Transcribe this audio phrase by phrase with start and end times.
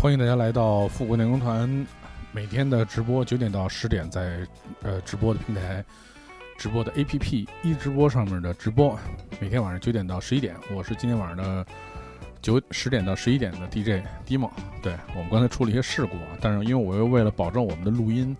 [0.00, 1.86] 欢迎大家来到富国内容团
[2.32, 4.46] 每天的直播，九点到十点在
[4.82, 5.84] 呃直播的平台、
[6.56, 8.98] 直播的 APP 一直播上面的直播，
[9.38, 11.66] 每天晚上九点到十一点，我是今天晚上的
[12.40, 14.50] 九十点到十一点的 DJ Dimo。
[14.80, 18.34] 对我们刚才出了一些事故啊，但是因为我又为了保证我们的录音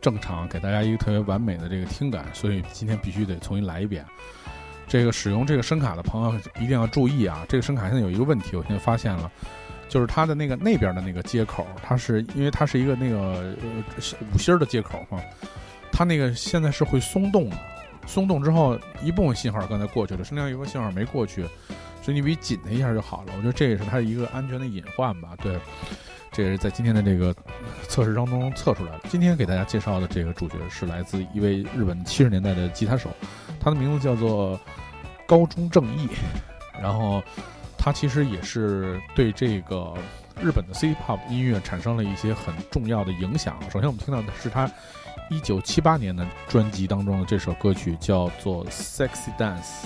[0.00, 4.02] 正常，给大家一个特别完美的这个听感，所以今天必须得重新来一遍。
[4.88, 7.44] 这个使用这个声卡的朋友一定要注意啊！
[7.46, 9.30] 这个声卡现在有一个问题，我现在发现了，
[9.94, 13.16] 就是它的那个那边的那个接口，它是因为它是一个那个
[13.62, 15.20] 呃五芯的接口嘛，
[15.92, 17.56] 它那个现在是会松动的，
[18.04, 21.44] 松动之后一部分信号刚才过去了，剩下有个信号没过去，
[22.02, 23.32] 所以你比紧它一下就好了。
[23.36, 25.28] 我觉得这也是它一个安全的隐患吧。
[25.40, 25.56] 对，
[26.32, 27.32] 这也是在今天的这个
[27.86, 29.02] 测试当中测出来的。
[29.08, 33.10] 今天给大家介绍的这个主角是来自一位日本七十年代的吉他手，
[33.60, 34.58] 他的名字叫做。
[35.26, 36.06] 高中正义，
[36.82, 37.22] 然后
[37.84, 39.92] 他其实也是对这个
[40.40, 43.58] 日本的 City Pop 音乐产生了一些很重要的影响。
[43.70, 44.66] 首先，我们听到的是他
[45.28, 49.84] 一九七八年的专辑当中的这首歌曲，叫做《Sexy Dance》。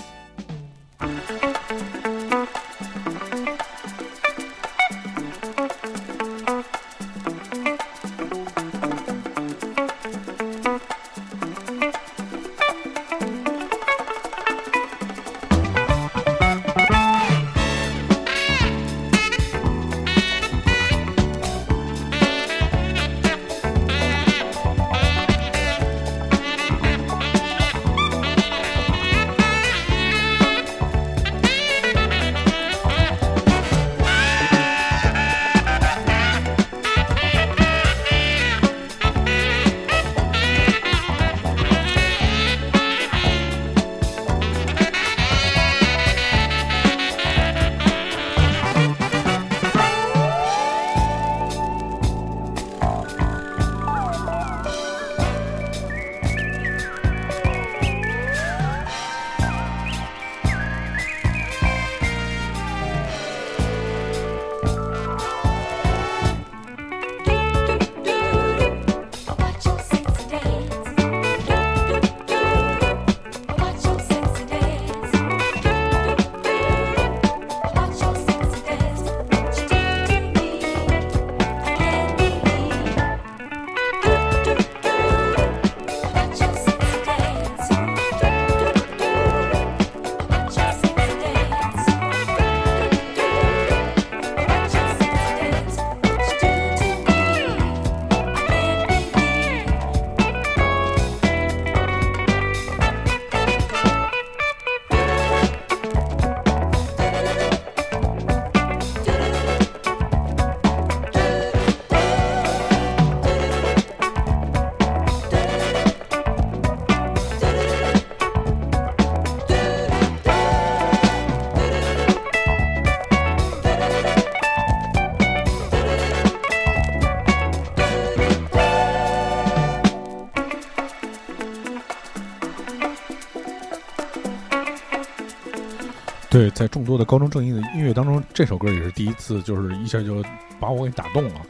[136.38, 140.22] 对，在众多的高中正义的音乐当中，这首歌也是第一次，就是一下就
[140.60, 141.40] 把我给打动了。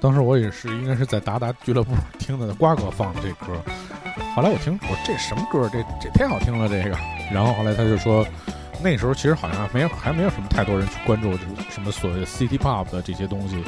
[0.00, 3.60] 当时我也是应该是在达达俱乐部 听的瓜哥放的这歌，
[4.36, 5.68] 后来我听，我说这什么歌？
[5.72, 6.96] 这这太好听了，这个。
[7.32, 8.24] 然后后来他就说，
[8.80, 11.36] 那时候其实好像没有，还没有什么太多人去关注
[11.68, 13.64] 什么所谓的 City Pop 的这些东西。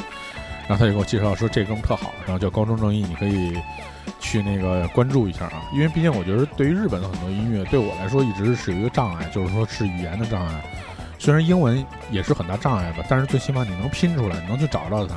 [0.68, 3.56] 然后他就给我介绍说，这歌特好，然后叫高中正义，你可以。
[4.20, 10.64] 去那个关注一下啊，因为毕竟我觉得对于日本的很多音乐，对我来说一直是一个障碍，就是说是语言的障碍。
[11.18, 15.14] 虽然英文也是很大障碍吧，但是最起码你能拼出来，你能去找到它。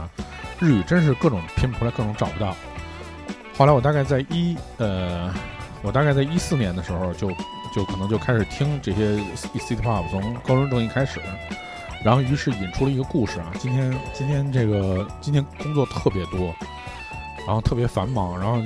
[0.60, 2.54] 日语真是各种拼不出来，各种找不到。
[3.58, 5.34] 后来我大概在一呃，
[5.82, 7.32] 我大概在一四年的时候，就
[7.74, 11.22] 就可能就开始听这些 city pop，从高中正义开始，
[12.04, 13.52] 然后于是引出了一个故事啊。
[13.60, 16.54] 今天今天这个今天工作特别多。
[17.46, 18.60] 然后特别繁忙，然后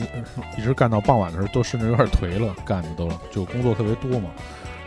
[0.57, 4.31] 一直干到傍晚的时候，都甚至有点颓了，干的都就工作特别多嘛。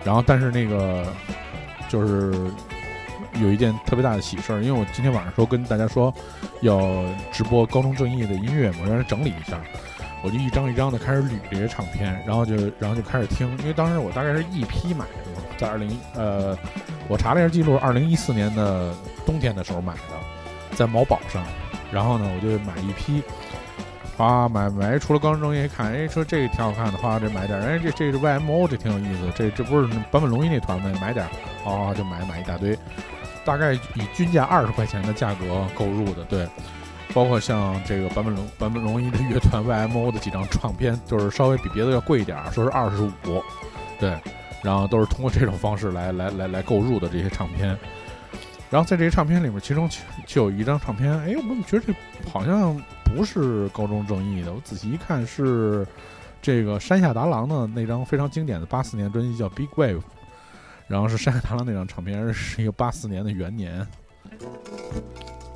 [0.05, 1.07] 然后，但是那个
[1.89, 2.51] 就是
[3.41, 6.13] 有一件特别大的喜事儿，因为我今天晚上说跟大家说
[6.61, 6.81] 要
[7.31, 9.61] 直播高中正义的音乐嘛，让人整理一下，
[10.25, 16.57] 我就一张一张的开始捋这些唱片，然后就然后就开始听，因为当时我大概是一批买的嘛，在二零呃，
[17.09, 18.93] 我查了一下记录，二零一四年的
[19.27, 21.45] 冬天的时候买的，在某宝上，
[21.93, 23.23] 然后呢，我就买一批。
[24.17, 27.61] 啊，买买，除了高中正一，看，哎，说这个挺好看的话，这买点。
[27.61, 29.33] 哎，这这是 YMO，这挺有意思。
[29.35, 30.93] 这这不是坂本龙一那团吗？
[31.01, 31.27] 买点。
[31.67, 32.79] 啊，就买买一大堆。
[33.45, 36.49] 大概以均价二十块钱的价格购入的，对，
[37.13, 43.11] 包括像这个坂本龙坂本龙一的乐团 YMO 的几张唱片，就是稍微比别的要贵一点，说是二十五，
[43.99, 44.17] 对，
[44.65, 47.79] 然后都是通过这种方式来来来来购入的这些唱片。
[48.71, 49.89] 然后在这些唱片里面，其中
[50.27, 51.95] 就有一张唱片，哎，我怎么觉得这
[52.29, 54.53] 好像不是高中正义的？
[54.53, 55.87] 我仔细一看，是
[56.43, 59.99] 这个山下达郎的那张非常经典的八四年专辑，叫《Big Wave》。
[60.89, 63.87] 然后是山下达郎那张唱片，是一个八四年的元年。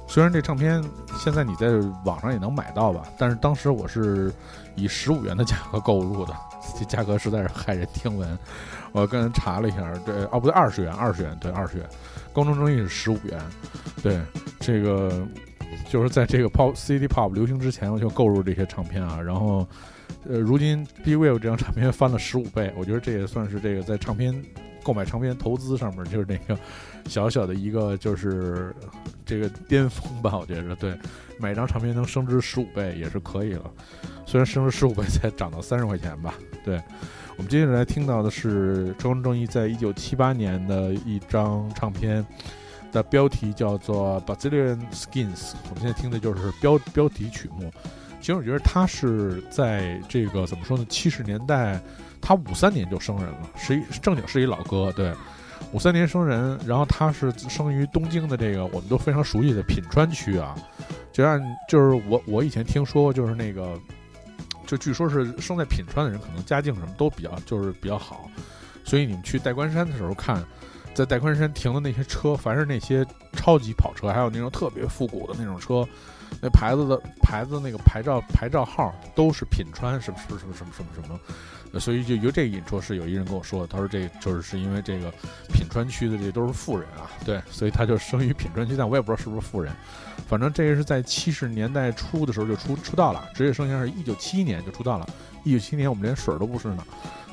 [0.07, 0.83] 虽然这唱片
[1.19, 1.67] 现在你在
[2.05, 4.33] 网上也能买到吧，但是当时我是
[4.75, 6.35] 以十五元的价格购入的，
[6.79, 8.39] 这价格实在是骇人听闻。
[8.99, 11.89] 我跟人查了一下，对，哦不对，二十元，二十元，对，二十元。
[12.33, 13.41] 高中争议是十五元，
[14.03, 14.21] 对，
[14.61, 15.27] 这个
[15.89, 19.21] 就是在这个 pop city pop 流行之前，我就购入这些唱片啊。
[19.21, 19.67] 然后，
[20.29, 24.33] 呃，如今 Big Wave 这张唱片翻了十五倍，我觉得这也算是这个在唱片
[24.85, 26.57] 购买唱片投资上面就是那个
[27.07, 28.73] 小小的一个就是
[29.27, 30.37] 这个巅峰吧。
[30.39, 30.97] 我觉得对，
[31.41, 33.69] 买一张唱片能升值十五倍也是可以了，
[34.27, 36.35] 虽然升值十五倍才涨到三十块钱吧，
[36.65, 36.81] 对。
[37.39, 42.27] 我们接下来听到的是周正义在一九七八年的一张唱片，
[42.91, 45.53] 的标题叫做《Brazilian Skins》。
[45.71, 47.73] 我们现在听的就是标标题曲目。
[48.21, 50.85] 其实我觉得他是在这个怎么说呢？
[50.89, 51.81] 七十年代，
[52.21, 54.93] 他五三年就生人了，是一正经是一老哥。
[54.97, 55.15] 对，
[55.73, 60.57] 五三年生人，然后他是生于东京的这个我们都非常熟悉的品川区啊。
[61.13, 63.79] 就按就是我我以前听说就是那个。
[64.69, 68.31] 就据说是生在品川的人，可能家境什么都比较就是比较好，
[68.85, 70.45] 所以你们去代官山的时候看，
[70.93, 75.89] 在代官山停的那些车，凡是那些超级跑车，还有那种特别复古的那种车，
[76.43, 81.09] 那牌子的牌子那个牌照牌照号都是品川什么什么什么什么什么什
[81.73, 85.11] 么，所以就由这个引出是有一人跟我说，他说这就是是因为这个
[85.51, 89.73] 品川区的这都是富人啊，对，所以他就生于品川区，但我也不知道是不是富人。
[90.29, 95.09] 反正这个是在七十年代初的时候就出出道了，职业生涯是一九七一年就出道了。
[95.43, 96.85] 一九七年我们连水都不是呢，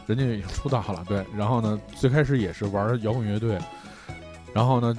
[0.08, 1.04] 人家已经出道了。
[1.06, 3.60] 对，然后呢，最开始也是玩摇滚乐队，
[4.54, 4.96] 然后呢，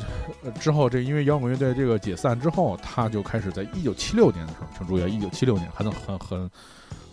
[0.61, 6.51] 之后这因为摇滚乐队这个解散之后，他就开始在一九七六年的时候，请注意啊，一九七六年很很很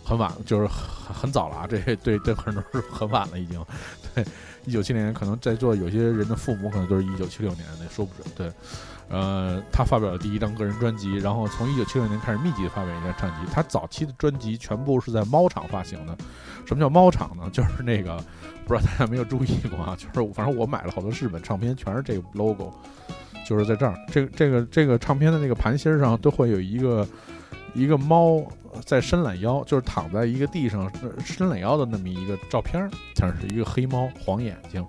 [0.04, 1.66] 很晚，就是很很早了啊。
[1.68, 3.64] 这对对很多人是很晚了已经。
[4.14, 4.24] 对，
[4.66, 8.32] 一九七零年可能在座有些人的父母可能都是一九七六年的，说不准。
[8.36, 8.52] 对。
[9.10, 13.52] 呃，他发表了第一张个人专辑，然后从一九七六年开始密集的发表一张专辑。
[13.52, 16.16] 他早期的专辑全部是在猫场发行的。
[16.64, 17.48] 什么叫猫场呢？
[17.52, 18.16] 就是那个，
[18.66, 19.94] 不知道大家没有注意过啊？
[19.94, 22.72] 就是反正我买了好多日本唱片，全是这个 logo，
[23.46, 23.94] 就是在这儿。
[24.10, 27.06] 这个这个这个唱片的那个盘芯上都会有一个
[27.74, 28.46] 一个猫
[28.84, 30.90] 在伸懒腰，就是躺在一个地上
[31.24, 34.84] 伸懒腰的那么一个照片，像是一个黑猫，黄眼睛。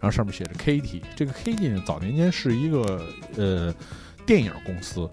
[0.00, 3.04] 然后上面写着 Kitty，这个 Kitty 呢，早年间是一个
[3.36, 3.74] 呃
[4.24, 5.06] 电影公司，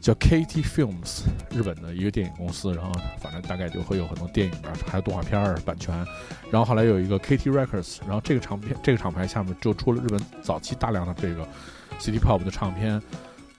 [0.00, 1.22] 叫 Kitty Films，
[1.52, 2.74] 日本的一个电影公司。
[2.74, 5.94] 然后反正大概就会有很多电影啊，还有动画片儿版权。
[6.50, 11.46] 然后后来有一个 Kitty Records，然后这个唱片这个厂牌下面就出了日本早期大量的这个
[12.00, 13.00] City Pop 的唱片。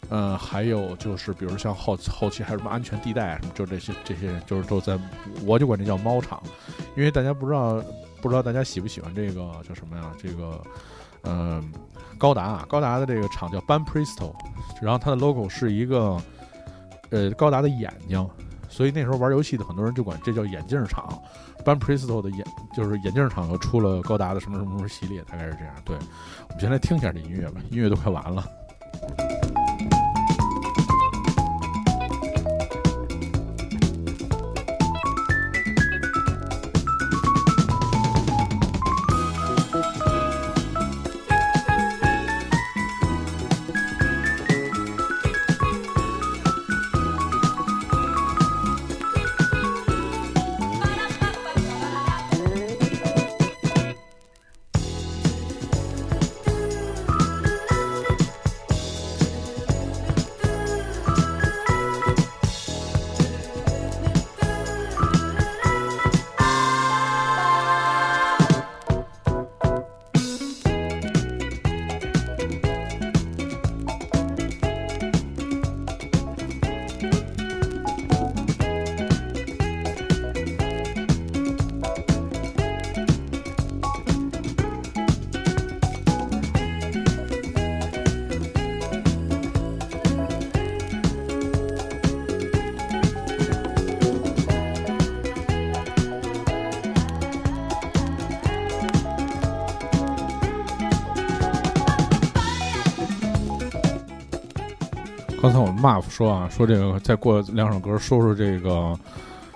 [0.10, 4.98] 嗯，还有就是比如像后后期还有什么安全地带什么，就这些这些人就是都在，
[5.46, 6.42] 我就管这叫猫场，
[6.96, 7.84] 因为大家不知道。
[8.22, 10.12] 不知道大家喜不喜欢这个叫什么呀？
[10.22, 10.62] 这个，
[11.24, 11.72] 嗯，
[12.18, 14.34] 高达啊，高达的这个厂叫 Ban Presto，
[14.82, 16.22] 然后它的 logo 是一个，
[17.12, 18.30] 呃，高达的眼睛，
[18.68, 21.18] 所以那时候玩游戏的很多人就管这叫眼镜厂。
[21.64, 22.46] Ban Presto 的眼
[22.76, 25.74] 就是眼镜厂又出了高达的什么什么什么系列，大概是这样。
[25.86, 25.96] 对，
[26.50, 28.44] 我们先来听一下这音乐吧，音乐都快完了。
[105.62, 108.98] 我们 MUF 说啊，说这个再过两首歌，说说这个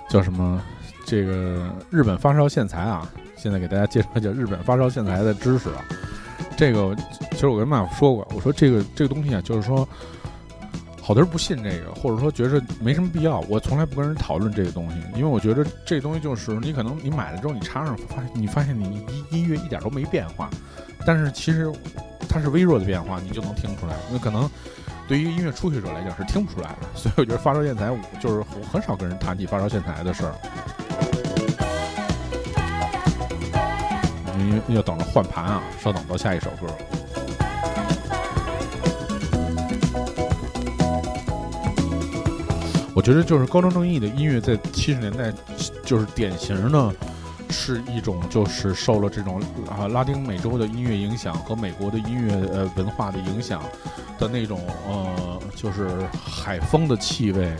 [0.09, 0.61] 叫什么？
[1.05, 5.83] 这个日本发烧线材啊，现在给大家介绍叫日本发烧线材的知识啊。
[6.55, 6.95] 这个
[7.31, 9.87] 其实我跟 MUF 说过，我说这个这个东西啊，就是说。
[11.05, 13.41] 好多人不信这个，或者说觉得没什么必要。
[13.49, 20.49] 我从来不跟人讨论这个东西，因为我觉得这东西就是你可能你买了之后你插上发现，你发现你音音乐一点都没变化，
[21.05, 21.69] 但是其实
[22.29, 23.97] 它是微弱的变化，你就能听出来。
[24.09, 24.49] 那可能
[25.07, 30.33] 对于音乐初学者来讲是听不出来的，所以我觉得发烧线材，就是我很少跟人谈起发烧线材的事儿。
[34.39, 36.67] 因为要等着换盘啊，稍等到下一首歌。
[42.95, 45.33] 我觉得就是高中正义的音乐在七十年代，
[45.83, 46.93] 就是典型的，
[47.53, 53.61] 是一种就是受了这种啊拉丁美洲的音乐影响和美国的音乐呃文化的影响
[54.17, 57.53] 的那种呃就是海风的气味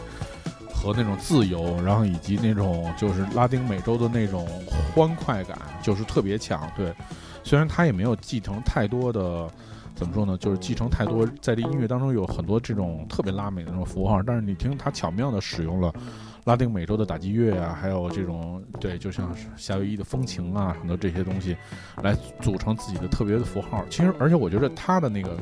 [0.73, 4.45] 和那种自由，然后以及那种就是拉丁美洲的那种
[4.93, 6.69] 欢快感，就是特别强。
[6.75, 6.93] 对，
[7.43, 9.50] 虽然他也没有继承太多的。
[9.95, 10.35] 怎么说呢？
[10.39, 15.93] 就是继承太多，在这音乐当中有很多这种特别拉美的那种符号，但是你听他巧妙的使用了
[16.45, 21.55] 拉丁美洲的打击乐啊，还有这种对，就像是夏威夷的风情啊，很多这些东西
[22.01, 23.85] 来组成自己的特别的符号。
[23.89, 25.38] 其实，而且我觉得他的那个，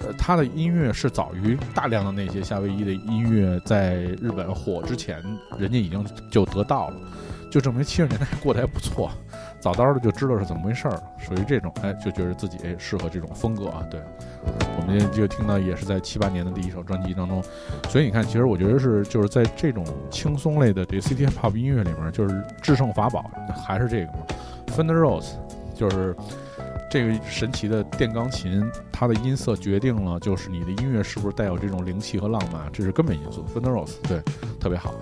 [0.00, 5.22] 呃，他的音乐是早于大量的那些夏威夷的音乐在日本火之前，
[5.58, 6.96] 人家已经就得到了，
[7.50, 9.10] 就证明七十年代过得还不错。
[9.64, 13.82] 早早的就知道是怎么回事儿，属于这种，哎，就觉得自己哎适合这种风格啊。
[13.90, 13.98] 对，
[14.76, 17.42] 我们就听到也是在七八年的第一首专辑当中，
[17.88, 23.24] 所以你看，其实我觉得是就是在这种轻松类的这 City Pop 音乐里面，就是制胜法宝
[23.56, 24.18] 还是这个嘛
[24.66, 25.30] ，Fender Rose，
[25.74, 26.14] 就是
[26.90, 33.42] 这个神奇的电钢琴，它的音色决定了就是你的音乐是不是带有这种灵气和浪漫，这是根本因素。
[33.46, 34.20] Fender Rose，对，
[34.60, 34.92] 特别好。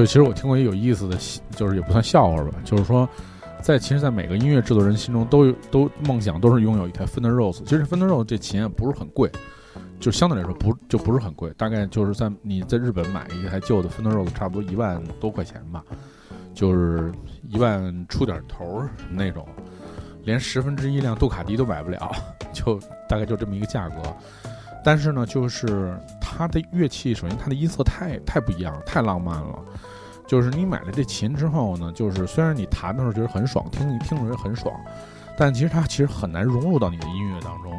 [0.00, 1.18] 就其实我听过一个有意思的，
[1.54, 3.06] 就是也不算笑话吧，就是说，
[3.60, 7.62] 在其实，在每个音乐制作人心中，都有都梦想都是拥有一台 Fender Rose。
[7.64, 9.30] 其实 Fender Rose 这琴也不是很贵，
[10.00, 15.84] 就相对来说不就不是很贵，大概就是在你在日本买一台旧的 Fender Rose，差不多一万多块钱吧，
[16.54, 17.12] 就是
[17.50, 19.46] 一万出点头那种，
[20.24, 22.10] 连十分之一辆杜卡迪都买不了，
[22.54, 23.96] 就大概就这么一个价格。
[24.82, 29.58] 但是呢，就是它的乐器，首先它的音色太太不一样，太浪漫了。
[30.26, 34.74] 就是你买了这琴之后呢，就是虽然你弹的时候觉得很爽，听听着也很爽，
[35.36, 37.72] 但其实它其实很难融入到你的音乐当中，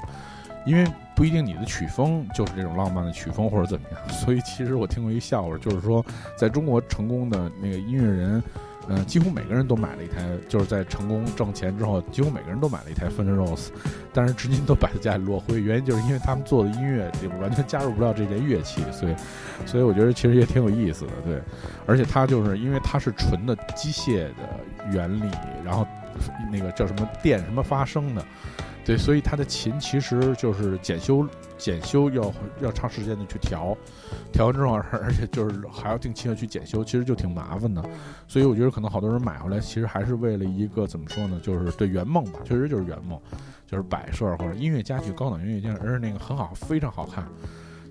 [0.65, 4.09] 因为不一定你的曲风就是这种浪漫的曲风或者怎么样。
[4.09, 6.05] 所以其实我听过一笑话，就是说
[6.37, 8.43] 在中国成功的那个音乐人。
[8.87, 13.67] 嗯，几乎每个人都买了一台，就是在成功挣钱之后，几乎每个人都买了一台 Fender Rose，
[14.11, 15.61] 但是至今都摆在家里落灰。
[15.61, 19.15] 原因就是因为他们做的音乐里边完全加入不了这件乐器，所以，
[19.65, 21.41] 所以我觉得其实也挺有意思的，对。
[21.85, 24.59] 而且它就是因为它是纯的机械的
[24.91, 25.29] 原理，
[25.63, 25.85] 然后
[26.51, 28.25] 那个叫什么电什么发声的。
[28.83, 31.25] 对，所以它的琴其实就是检修，
[31.61, 33.77] 检修要要长时间的去调，
[34.33, 37.87] 调完之后， 而且就是还要定期的去检修，其实就挺麻烦的。
[38.27, 43.19] 所以我觉得可能好多人买回来，其实还是为了一个怎么说呢，就是对圆梦吧，确实就是圆梦，
[43.67, 47.23] 就是摆设或者音乐家具、高档音乐家，而且那个很好，非常好看，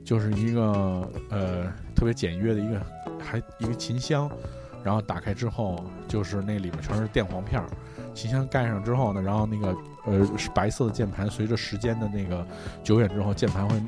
[0.04, 2.82] 就是一个呃特别简约的一个，
[3.22, 4.28] 还一个琴箱，
[4.82, 7.68] 然后打开之后，就是那里面全是电簧片儿。
[8.14, 12.46] 琴箱盖上之后呢，然后那个呃白色的键盘，随着时间的那个
[12.82, 13.80] 久远之后，键盘会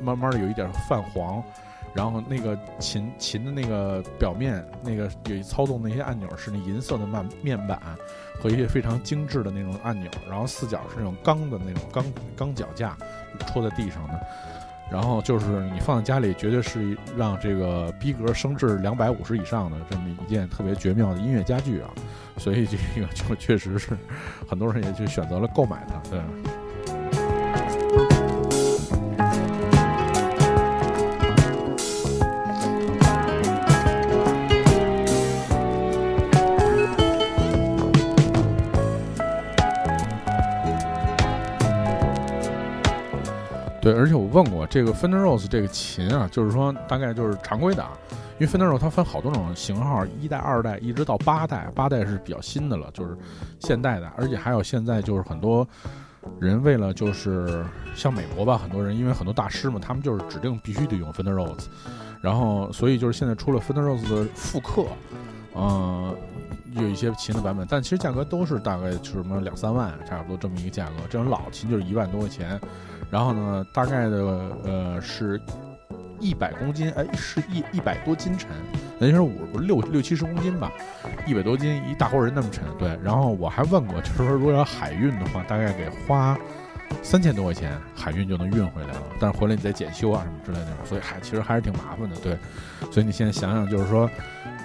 [0.00, 1.42] 慢慢的有一点泛黄，
[1.94, 7.80] 然后那个琴琴的那个表面那个有一操纵那些按钮是那银色的面面板
[8.40, 12.04] 和一些非常精致的那种按钮，然后四角是那种钢的那种钢
[12.36, 12.96] 钢脚架
[13.46, 14.20] 戳在地上的。
[14.90, 21.90] 然后就是你放在家里，绝对是让这个逼格升至两百五十以上的这么一件特别绝妙的音乐家具啊，
[22.36, 23.96] 所以这个就确实是
[24.48, 26.20] 很多人也就选择了购买它，对。
[43.80, 47.92] 对，而且我问过这个 Fender Rose 这个琴啊，就是说大概就是常规的啊，
[48.38, 53.16] 因为 Fender Rose 它分好多种型号，一代、二代一直到八代，八代是比较新的了，就是
[53.58, 55.66] 现代的，而且还有现在就是很多
[56.38, 61.66] 人为了就是像美国吧，很多人因为很多大师嘛，他们就是指定必须得用 Fender Rose，
[62.20, 64.84] 然后所以就是现在出了 Fender Rose 的复刻，
[65.54, 66.14] 嗯。
[66.74, 70.92] 有一些琴的版本，但其实价格都是大概是什么两三万，差不多这么一个价格。
[71.08, 72.60] 这种老琴就是一万多块钱，
[73.10, 74.16] 然后呢，大概的
[74.64, 75.40] 呃是
[76.20, 78.48] 一百公斤，哎，是一一百多斤沉，
[78.98, 80.70] 那就是五六六七十公斤吧，
[81.26, 82.64] 一百多斤，一大活人那么沉。
[82.78, 86.38] 对，然后我还问过，就是说如果要海运的话，大概得花
[87.02, 92.16] 三千多块钱，海运就能运回来了，但是回来你再检修啊什么之类的，所以还其实还是挺麻烦的。
[92.16, 92.38] 对，
[92.92, 94.08] 所以你现在想想，就是说。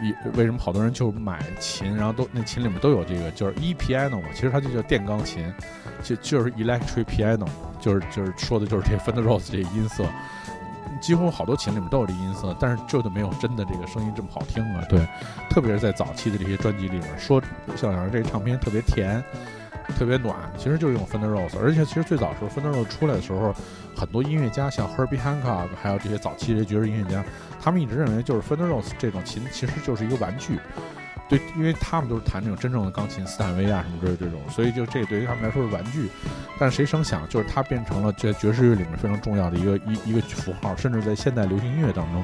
[0.04, 5.46] 一为什么好多人就买琴，然后都那琴里面都有这个，就是 E piano 嘛，其实它就叫电钢琴，
[6.04, 7.48] 就就是 electric piano，
[7.80, 10.06] 就是就是说的就是这 Fender Rose 这音色，
[11.02, 14.84] 几乎好多琴里面都有这音色，但是就没有真的这个声音这么好听啊。
[14.90, 15.08] 对，
[15.50, 17.42] 特别是在早期的这些专辑里面，说
[17.76, 19.24] 像像这唱片特别甜。
[20.00, 23.54] 特别暖，其实就是用 Fender Rose，而且其实最早时候 Fender Rose 出来的时候，
[23.96, 27.24] 很多音乐家像 Herbie Hancock，还有这些早期这些爵士音乐家，
[27.62, 30.60] 他们一直认为就是 Fender Rose 这种琴其实就是一个玩具，
[31.28, 36.10] 对，因为他们都是弹那种真正的钢琴，斯坦威啊什么之类这种，所以就这对于他们来说是玩具。
[36.60, 42.24] 但谁成想，就是它变成了在爵士乐里面非常重要的一个一一个符号，甚至在现代流行音乐当中。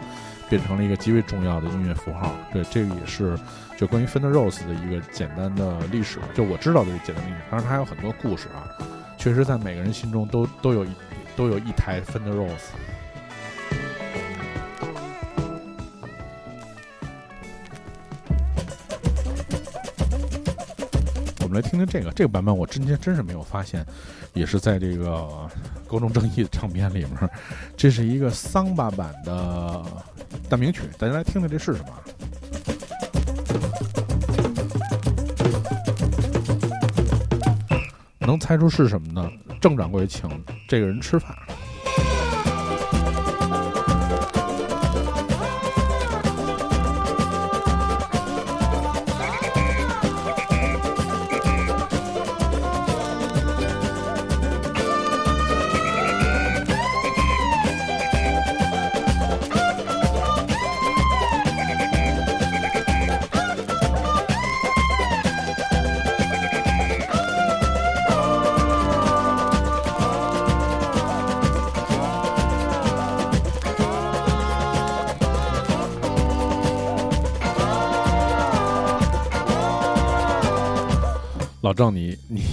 [0.49, 3.39] 变成了一个极为重要的音乐符号，对，这个也是
[3.77, 7.37] 就关于 Fender Rose 的一个简单的历史，就我知道的简单历史。
[7.49, 8.67] 当然，它还有很多故事啊，
[9.17, 10.89] 确实，在每个人心中都都有一
[11.37, 12.73] 都有一台 Fender Rose。
[21.51, 23.85] 我们来听听这个这个版本，我之前真是没有发现，
[24.33, 25.49] 也是在这个
[25.85, 27.29] 高中正义唱片里面，
[27.75, 29.83] 这是一个桑巴版的。
[30.49, 31.89] 大名曲，大家来听听这是什么？
[38.19, 39.29] 能猜出是什么呢？
[39.59, 40.29] 郑掌柜请
[40.69, 41.35] 这个人吃饭。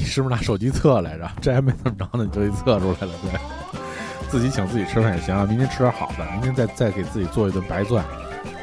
[0.09, 1.31] 是不是拿手机测来着？
[1.41, 3.39] 这还没怎么着呢，你就给测出来了，对。
[4.29, 8.05] 自己请自己吃饭也行啊，明天吃点好的，明天再再给自己做一顿白钻，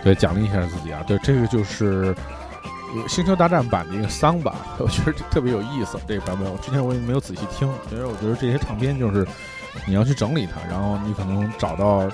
[0.03, 1.01] 对，奖励一下自己啊。
[1.07, 2.13] 对，这个就是
[3.07, 5.97] 《星球大战》版的一个桑巴， 我觉得特别有意思。
[6.07, 9.25] 这个版本我之前我也没有仔细听，因为我觉得这些唱片就是
[9.87, 12.07] 你要去整理它，然后你可能找到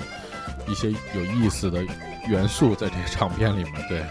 [0.66, 1.84] 一些有意思的
[2.26, 4.02] 元素在这些唱片里面，对。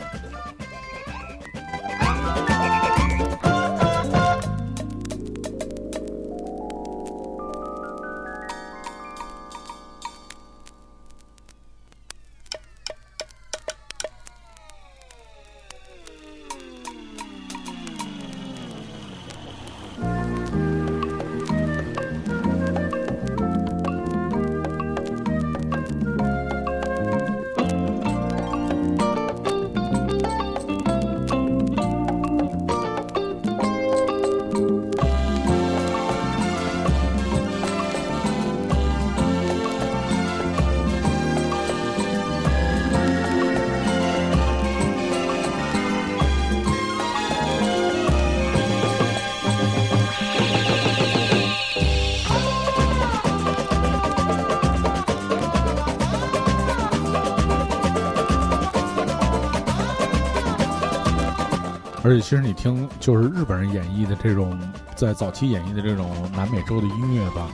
[63.02, 64.58] 就是日本人演绎的这种，
[64.96, 67.50] 在早期演绎的这种南美洲的音乐吧，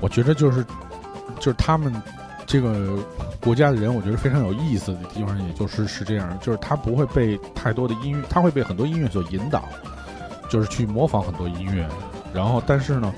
[0.00, 0.64] 我觉得就是，
[1.40, 1.92] 就是他们
[2.46, 2.96] 这个
[3.40, 9.64] 国家的人，我觉得非常有意思的地方，也就是是这样，就是他不会被太多的音乐，他会被很多音乐所引导，
[10.48, 11.86] 就是去模仿很多音乐，
[12.32, 13.12] 然后，但是呢，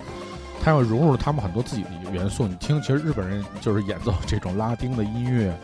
[0.64, 2.48] 他要融入他们很多自己的元素。
[2.48, 5.54] 你听，其实日本人就是演奏这种拉丁的音乐，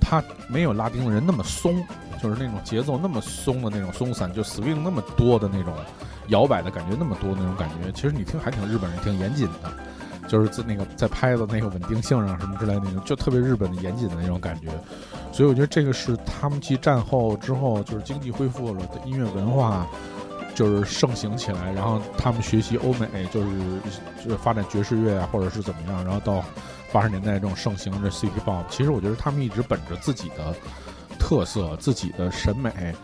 [0.00, 1.86] 他没有拉丁的人那么松。
[2.22, 5.74] 就是那种节奏那么松的那种松散，就 swing 那么多的那种
[6.28, 9.72] 摇摆的感觉，那么多那种感觉，其实你听还挺日本人挺严谨的。
[10.26, 14.68] 就是在那个在拍的那个稳定性上什么之类的那种，就特别日本的严谨的那种感觉。
[15.32, 19.86] 所以我觉得这个是他们继战后之后，就是经济恢复了的，音乐文化
[20.54, 23.48] 就是盛行起来，然后他们学习欧美，就是
[24.22, 26.44] 就是发展爵士乐啊，或者是怎么样，然后到
[26.92, 30.54] 八十年代这种盛行的 City Pop，其实我觉得他们一直本着自己的
[31.28, 32.94] 特色、自己的审美。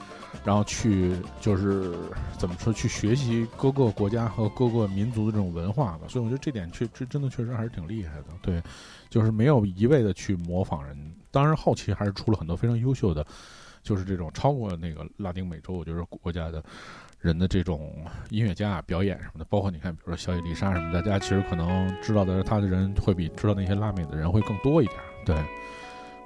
[0.45, 1.95] 然后去就是
[2.37, 8.25] 怎么说去学习各个国家和各个民族的这种文化吧，所以我觉得这点确这真的确实还是挺厉害的。
[8.43, 8.61] 对，
[9.09, 13.25] 就是没有一味的去模仿人，当然后期还是出了很多非常优秀的，
[13.83, 16.63] 就是这种超过那个拉丁美洲，我觉得国家的
[17.21, 24.99] 人的这种音乐家表演什么的，包括你看，比如说小野丽莎什么，大家其实可能知道的他的人会比知道那些拉美的人会更多一点。
[25.25, 25.37] 对，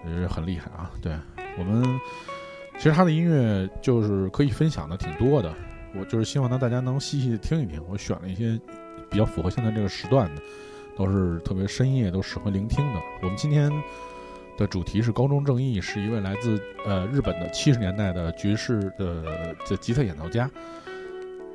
[0.03, 0.91] 我觉得很厉害啊。
[1.03, 1.15] 对
[1.59, 2.01] 我们。
[2.77, 5.53] 其实他的音乐就是可以分享的挺多的，
[5.99, 7.83] 我就是希望呢大家能细细的听一听。
[7.89, 8.57] 我选了一些
[9.11, 10.41] 比较符合现在这个时段的，
[10.97, 13.01] 都是特别深夜都适合聆听的。
[13.21, 13.69] 我们今天
[14.57, 19.25] 的主题是高中正义，是一位来自呃日本的七十年代的爵士的
[19.69, 20.49] 的吉他演奏家。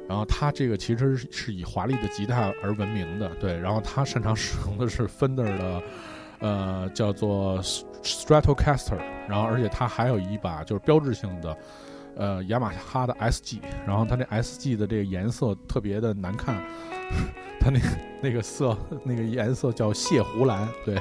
[0.09, 3.57] 然后他这个其实是以华丽的吉他而闻名的，对。
[3.57, 5.81] 然后他擅长使用的是 Fender 的。
[6.39, 7.61] 呃，叫做
[8.03, 11.57] Stratocaster，然后而且它还有一把就是标志性的，
[12.15, 16.61] 呃，雅马哈的 SG，然后它那 SG 的这个颜色特别的难看，
[17.59, 17.87] 它那个
[18.21, 20.97] 那个色那个颜色叫蟹湖蓝，对，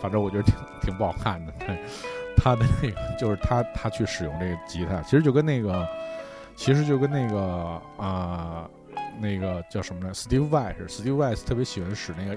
[0.00, 1.52] 反正我觉得挺挺不好看的。
[1.60, 1.78] 对，
[2.36, 5.86] 他的那个就是他他去使用这个吉他，其实就跟那个，
[6.56, 8.68] 其实就跟那个啊。
[9.22, 12.34] 那个叫什么呢？Steve Vai 是 Steve Vai 特别喜欢使那个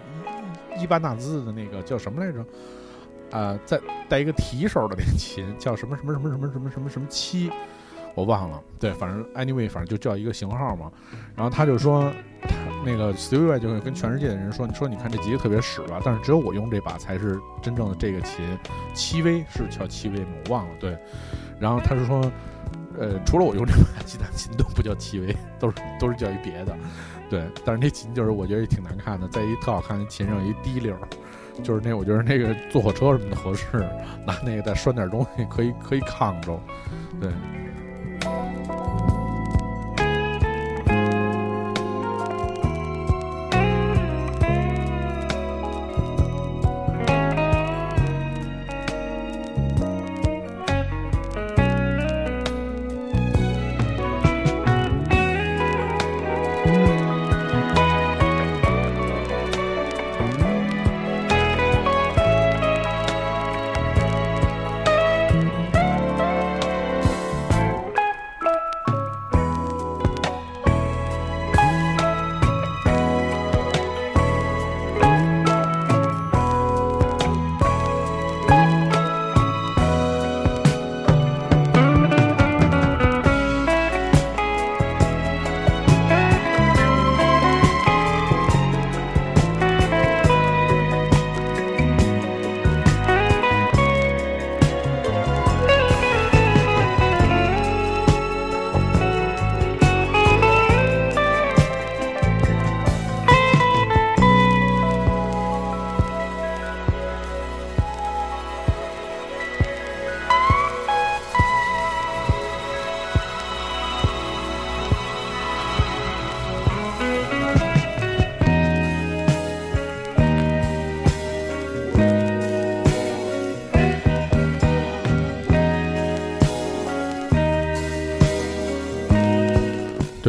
[0.76, 2.44] 伊伊巴纳兹的那个叫什么来着？
[3.34, 7.52] 啊，在带一个提手的那个琴叫什么什么什么什么什么什么什么七，
[8.14, 8.62] 我忘了。
[8.80, 10.92] 对，反正 anyway，反正就叫一个型号嘛。
[11.36, 12.14] 然后他就说，
[12.86, 18.46] 那个 steve，就会跟全世界的人说：“你说你看这吉他特别使吧，但是只有我用这把才是真正的这个琴。
[18.94, 20.28] 七 V 是叫七 V 吗？
[20.46, 20.72] 我忘了。
[20.80, 20.98] 对，
[21.60, 22.32] 然后他就说。”
[22.96, 26.78] 呃，除了我用这把其他琴都不叫七维，都是都是叫一别的，
[27.28, 27.44] 对。
[27.66, 30.96] 但是那琴就是我觉得也挺难看的，在一特好看的琴上一滴溜，
[31.62, 33.66] 就是那我觉得那个坐火车什么的合适，
[34.26, 36.60] 拿那个再拴点东西可以可以扛着，
[37.20, 37.30] 对。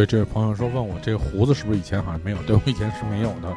[0.06, 2.38] 这位朋友说，问我这个胡子是不是以前好像没有？
[2.42, 3.54] 对我以前是没有的，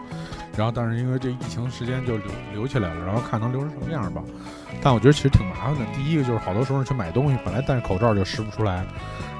[0.55, 4.21] 然后但是因为这疫情时间就留留起来了，然后看能留成什么样吧。
[4.81, 5.85] 但我觉得其实挺麻烦的。
[5.95, 8.85] 第一个就是好多时候去买东西，本来戴着口罩就识不出来，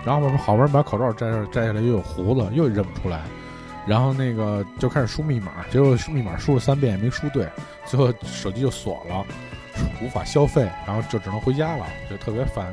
[0.06, 3.22] 然后好不容易把口罩摘摘下来，又有胡子，又认不出来，
[3.86, 7.48] 然后那个就开始输密码，结果输密码输了三遍也没输对，
[7.86, 9.24] 最后手机就锁了，
[10.02, 12.72] 无法消费，然后就只能回家了，就特别烦。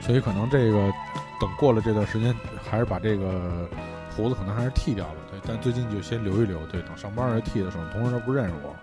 [0.00, 0.92] 所以可能这个
[1.40, 2.34] 等过了这段时间，
[2.68, 3.68] 还是把这个
[4.16, 5.40] 胡子可能还是剃掉了，对。
[5.46, 6.80] 但最近就先留一留，对。
[6.82, 8.74] 等上班儿剃的时候，同事都不认识我。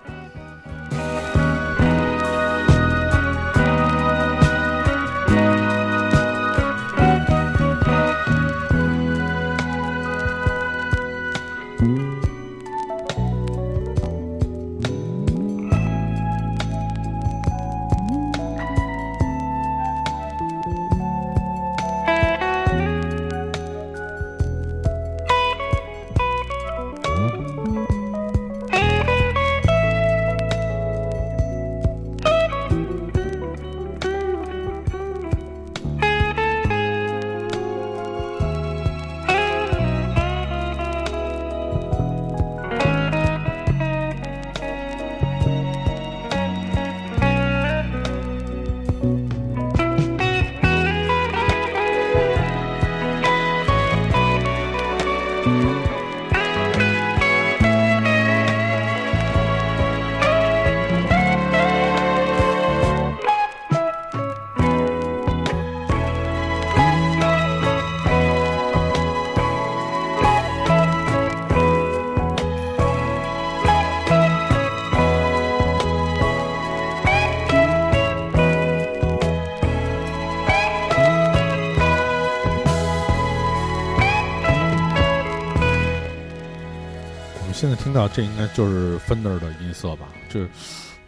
[88.12, 90.08] 这应该就是 Fender 的音色吧？
[90.30, 90.46] 就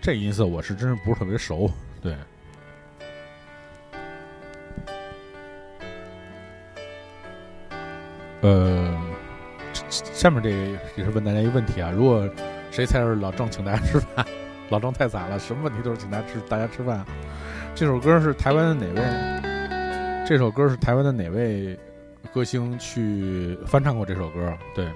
[0.01, 1.69] 这音色我是真是不是特别熟，
[2.01, 2.15] 对。
[8.41, 9.01] 呃，
[9.91, 10.49] 下面这
[10.95, 12.29] 也是问大家一个问题啊，如果
[12.69, 14.23] 谁猜是老郑请大家吃饭，
[14.69, 17.03] 老郑太惨了，什么问题都是请大家吃大家吃饭。
[17.73, 20.25] 这首歌是台湾的哪位？
[20.27, 21.75] 这首歌是台湾的哪位
[22.31, 24.55] 歌星去翻唱过这首歌？
[24.75, 24.87] 对。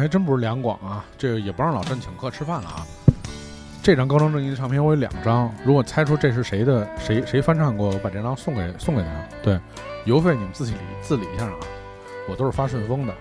[0.00, 1.04] 还真不是两广啊！
[1.18, 2.86] 这个也不让老郑请客吃饭了啊！
[3.82, 9.08] 这张高中正义的唱片我有两张，如果猜出这是谁的，谁谁翻唱过，我把这张送给送给他。
[9.42, 9.60] 对，
[10.06, 11.54] 邮费你们自己理自理一下啊！
[12.28, 13.14] 我都是发顺丰的。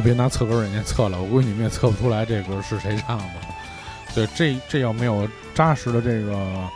[0.00, 3.34] 别拿测歌软件测了，我估计你们也测不出来这歌是谁唱的。
[4.14, 6.68] 对，这这要没有扎实的这个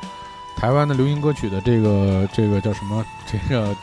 [0.56, 3.74] 台湾的流行歌曲的这个这个叫什么这个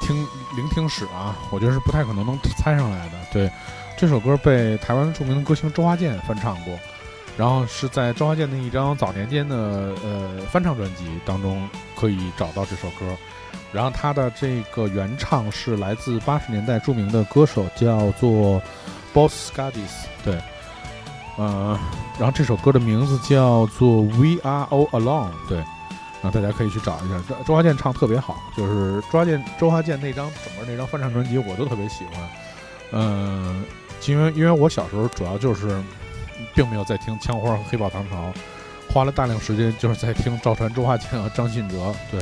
[0.00, 0.16] 听
[0.56, 3.14] 聆听史啊，我觉得是不太可能能猜上来的。
[3.32, 3.50] 对，
[3.96, 6.78] 这首歌被台湾著名的歌星周华健翻唱过，
[7.36, 13.16] 然后是在周华健的一张早年间的呃翻唱专辑当中可以找到这首歌。
[13.74, 18.62] 然后他的这个原唱是来自八十年代著名的歌手，叫做
[19.12, 20.38] Boss Scardis，对，
[21.36, 21.76] 呃，
[22.16, 25.58] 然后这首歌的名字叫做 We Are All Alone，对，
[26.22, 32.22] 然后大家可以去找一下，周周华健唱特别好，就是周华健周华健那张整个那张翻唱专辑我都特别喜欢，
[32.92, 33.64] 嗯，
[34.06, 35.82] 因为因为我小时候主要就是
[36.54, 38.32] 并没有在听枪花和黑豹唐朝，
[38.88, 42.20] 花了大量时间就是在听赵传、周华健和张信哲，对。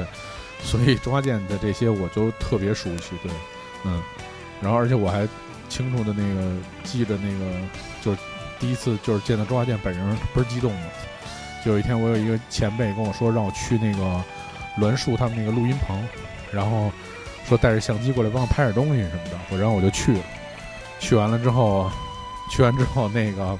[0.62, 3.30] 所以周华健的这些我就特别熟悉，对，
[3.84, 4.02] 嗯，
[4.60, 5.28] 然后而且我还
[5.68, 6.52] 清楚的那个
[6.84, 7.52] 记着那个，
[8.00, 8.18] 就是
[8.58, 10.88] 第一次就是见到周华健本人，倍儿激动的。
[11.64, 14.24] 就有一天我有一个前辈跟我说，让我去那个
[14.78, 15.96] 栾树他们那个录音棚，
[16.50, 16.90] 然后
[17.48, 20.20] 说带着相机过来帮我拍点东西什么的，我然后我就去了。
[20.98, 21.90] 去完了之后，
[22.50, 23.58] 去完之后那个，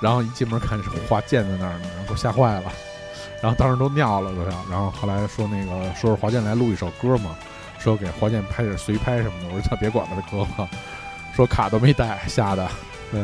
[0.00, 2.72] 然后一进门看是华健在那儿呢，然后给我吓坏了。
[3.42, 7.36] 然后当时都尿了都要，然后后来说那个说是华健来录一首歌嘛，
[7.78, 10.68] 说给华健拍点随拍什么的，我说他别管他这哥，
[11.34, 12.66] 说卡都没带，吓的，
[13.10, 13.20] 对。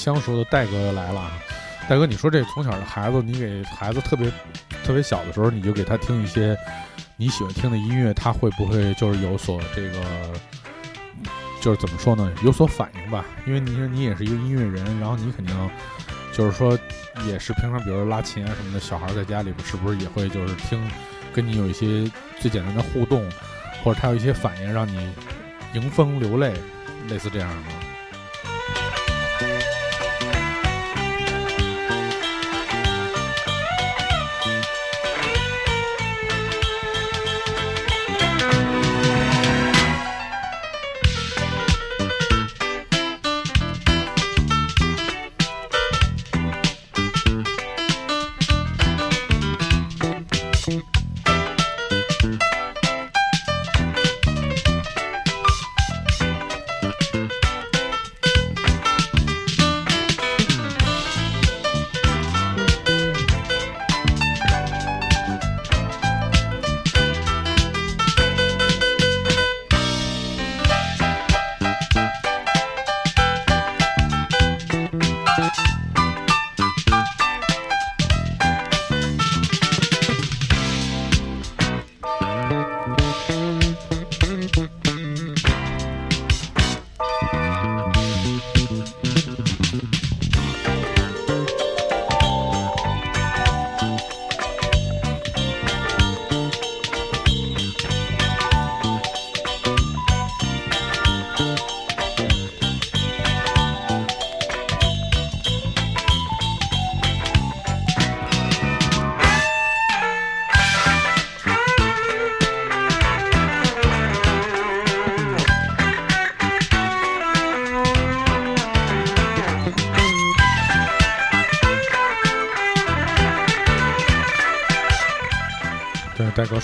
[0.00, 1.30] 相熟的戴哥来了，
[1.86, 4.32] 戴哥，你说这从小的孩子，你给孩子特别
[4.82, 6.56] 特别小的时候，你就给他听一些
[7.18, 10.00] 你喜欢听的音乐，他会不会就是有所这个，
[11.60, 13.26] 就是怎么说呢，有所反应吧？
[13.46, 15.70] 因为你说你也是一个音乐人，然后你肯定
[16.32, 16.78] 就是说
[17.26, 20.80] 也是平常，比如拉琴啊什么的，小孩在家里边是不是也会就是听，
[21.34, 22.10] 跟你有一些
[22.40, 23.22] 最简单的互动，
[23.84, 25.12] 或者他有一些反应让你
[25.74, 26.54] 迎风流泪，
[27.10, 27.79] 类似这样的？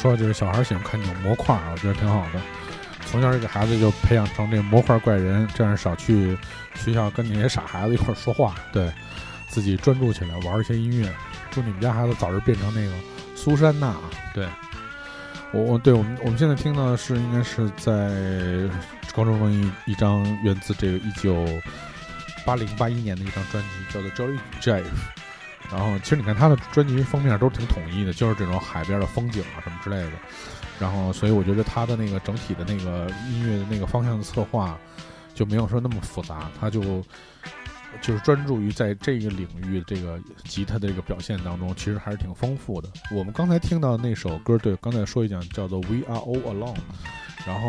[0.07, 2.41] 说，就是小孩喜欢看这种模块儿，我觉得挺好的。
[3.07, 6.37] 从小就给孩子就培养成这模块怪人，这样少去
[6.75, 8.91] 学校跟那些傻孩子一块儿说话，对
[9.49, 11.13] 自己专注起来玩一些音乐。
[11.51, 12.93] 祝你们家孩子早日变成那个
[13.35, 13.95] 苏珊娜。
[14.35, 14.47] 对
[15.53, 17.93] 我，我对我们我们现在听到的是应该是在
[19.15, 21.47] 高中中一一张源自这个一九
[22.45, 24.83] 八零八一年的一张专辑，叫做《Joy Jive》。
[25.71, 30.13] 然后，其实你看他的专辑封面都是挺统一的，就是这种海边的风景啊什么之类的。
[30.79, 34.79] 然后，所以我觉得他的那个整体的那个音乐的那个方向的策划
[35.35, 36.81] 就没有说那么复杂，他就
[38.01, 42.89] 就是专注于在这个领域这个吉他的这个表现当中，其实还是挺丰富的。
[43.11, 46.75] 我们刚才听到那首歌，对，刚才说一讲叫做《We Are All Alone》，
[47.47, 47.69] 然后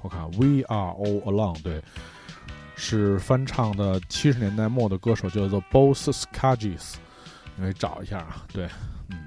[0.00, 1.82] 我看《We Are All Alone》，对。
[2.76, 6.94] 是翻唱的七十年代末的歌手叫做 Boss Skaggs，
[7.56, 8.44] 你可以找一下啊。
[8.52, 8.68] 对，
[9.08, 9.18] 嗯。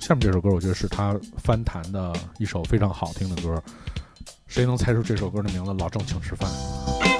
[0.00, 3.62] 下面这首歌我觉得是他翻弹的一首非常好听的歌，
[4.46, 5.72] 谁能猜出这首歌的名字？
[5.74, 7.11] 老郑请吃饭。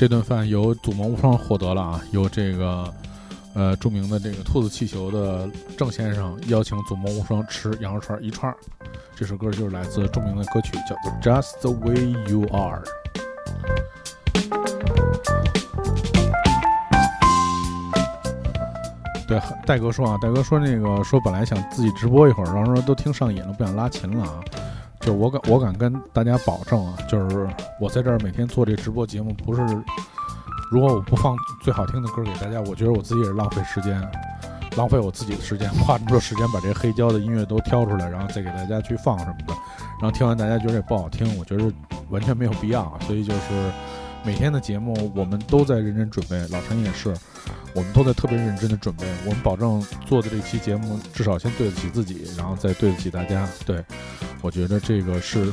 [0.00, 2.90] 这顿饭由祖萌无双获得了啊，由这个
[3.52, 5.46] 呃著名的这个兔子气球的
[5.76, 8.50] 郑先生邀请祖萌无双吃羊肉串一串。
[9.14, 12.82] 这首歌就是来自著名的歌曲，叫做《Just the Way You Are》。
[19.28, 24.40] 对，戴哥说啊，戴哥说那个说本来想自己直播一会儿，然后说都听上瘾了，不想拉琴了啊。
[25.00, 27.48] 就我敢，我敢跟大家保证啊，就是
[27.80, 29.62] 我在这儿每天做这直播节目，不是
[30.70, 34.00] 如果我不放最好听的歌给大家，我觉得我自己也是浪费时间，
[34.76, 39.54] 浪费我自己的时间，花这么多时间把这黑胶的音乐都挑出来，然后再给大家去放什么的，
[40.00, 41.72] 然后听完大家觉得也不好听，我觉得
[42.10, 42.96] 完全没有必要。
[43.06, 43.72] 所以就是
[44.22, 47.14] 每天的节目我们都在认真准备，老陈也是。
[47.72, 53.48] 我们都在特别认真的准备，我们保证做的这期节目至少先对得起自己，然后再对得起大家。
[53.64, 53.76] 对，
[54.42, 55.52] 我觉得这个是，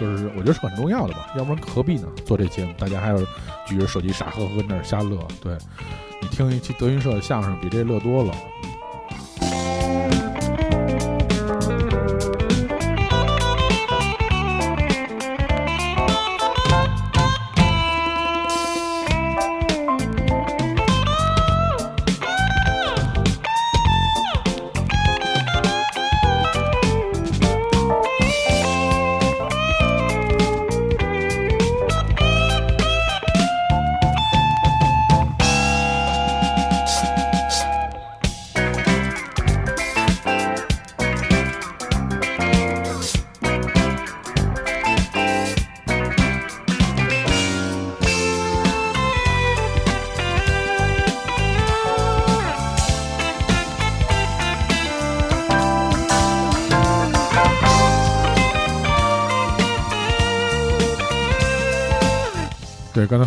[0.00, 2.06] 就是我觉得是很重要的吧，要不然何必呢？
[2.24, 3.18] 做这节目，大家还要
[3.66, 5.18] 举着手机傻呵呵跟那儿瞎乐。
[5.42, 5.56] 对
[6.20, 8.34] 你听一期德云社的相声，比这乐多了。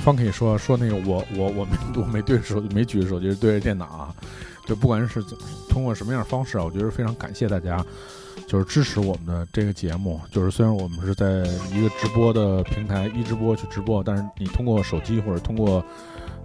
[0.05, 4.15] 刚才方可以说说那个我我我没我没对着手没举着手机对着电脑啊，
[4.63, 5.19] 就不管是
[5.67, 7.83] 通过什么样的方式啊，我觉得非常感谢大家，
[8.45, 10.21] 就是支持我们的这个节目。
[10.29, 11.39] 就是虽然我们是在
[11.73, 15.83] 一个直播的平台一直播去直播，但是你通过手机或者通过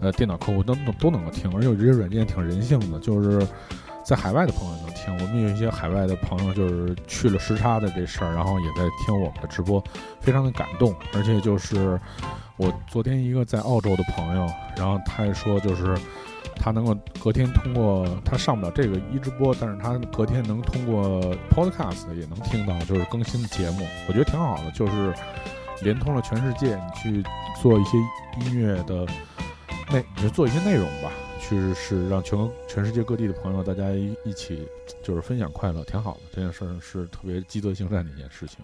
[0.00, 3.46] 呃电脑客户都都能够听，而且这些软件挺人性的，就是
[4.02, 5.12] 在海外的朋友能听。
[5.12, 9.84] 我们有一些海外的朋友就是去了时差的这事儿，然后也在听我们的直播，
[10.18, 12.00] 非常的感动，而且就是。
[12.60, 14.46] 我昨天一个在澳洲的朋友，
[14.76, 15.96] 然后他还说，就是
[16.54, 25.14] 他能够隔天通过他上不了这个一直播，但是他隔天能通过 Podcast 也能听到就是更新的节目，我觉得挺好的，就是
[25.80, 27.24] 连通了全世界，你去
[27.62, 27.96] 做一些
[28.44, 29.06] 音乐的
[29.90, 32.38] 内，你就做一些内容吧，去是让全
[32.68, 34.68] 全世界各地的朋友大家一一起
[35.02, 38.58] 就是分享快乐，挺好的，这件事是特别积德行善的一件事情。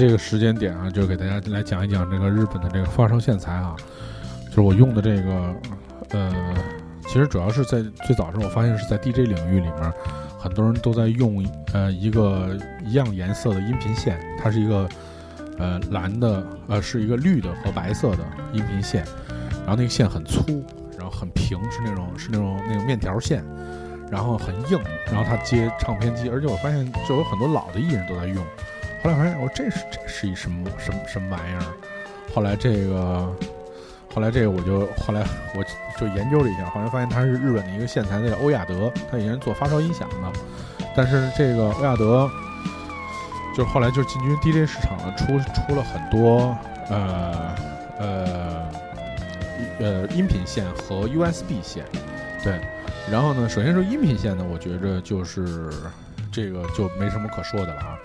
[0.00, 3.76] 这个时间点啊，就给大家来讲一讲这个日本的这个发烧线材啊，
[4.48, 5.54] 就是我用的这个，
[6.12, 6.54] 呃，
[7.02, 9.92] 其实主要是在最早时候，我发现是在 DJ 领域里面，
[10.38, 14.88] 很多人都在用呃一个一样颜色的音频线，它是一个
[15.58, 18.24] 呃蓝的，呃是一个绿的和白色的
[18.54, 19.04] 音频线，
[19.66, 20.64] 然后那个线很粗，
[20.96, 23.44] 然后很平，是那种是那种那种面条线，
[24.10, 24.80] 然后很硬，
[25.12, 28.42] 然后它接唱片机，而且我发现就有很多老的艺人都在用。
[29.02, 31.62] 后来发现，我这是这是一什么什么什么玩意儿？
[32.34, 33.34] 后来这个，
[34.14, 35.24] 后来这个我就后来
[35.54, 35.64] 我
[35.98, 40.16] 就研究了一下，后来发现它是日本的一个线材，叫欧亚德，它以前做发烧音响的。
[40.94, 42.28] 但是这个欧亚德，
[43.56, 45.26] 就后来就进军 DJ 市场了，出
[45.66, 46.56] 出了很多
[46.88, 47.56] 呃
[47.98, 48.70] 呃
[49.78, 51.84] 呃音频线和 USB 线。
[52.44, 52.60] 对，
[53.10, 55.70] 然后呢，首先说音频线呢，我觉着就是
[56.30, 57.98] 这个就没什么可说的了啊。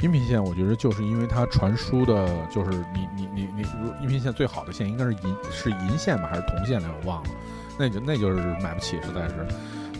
[0.00, 3.62] 音频线，我觉得就是因为它传输的，就是你你你你，
[4.02, 7.30] 音频线最好的线应该是银是银线吧，还是铜线来我忘了，
[7.78, 9.46] 那就那就是买不起，实在是。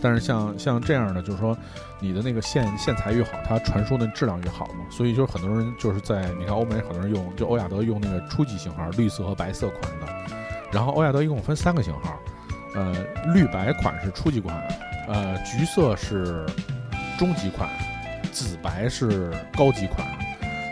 [0.01, 1.57] 但是像像这样的，就是说
[2.01, 4.83] 你的那个线线材越好，它传输的质量越好嘛。
[4.89, 10.07] 所以就是很多人就是在你看欧美很多人用，就欧亚德用那个初级型号，绿色和白色款的。
[10.73, 12.19] 然后欧亚德一共分三个型号，
[12.75, 12.93] 呃，
[13.33, 14.61] 绿白款是初级款，
[15.07, 16.45] 呃，橘色是
[17.17, 17.69] 中级款。
[18.33, 20.07] 紫白是高级款，